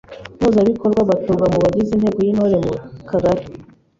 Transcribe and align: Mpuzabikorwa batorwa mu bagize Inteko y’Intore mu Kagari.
Mpuzabikorwa 0.39 1.01
batorwa 1.09 1.45
mu 1.53 1.57
bagize 1.63 1.89
Inteko 1.93 2.19
y’Intore 2.21 2.55
mu 2.65 2.73
Kagari. 3.09 3.43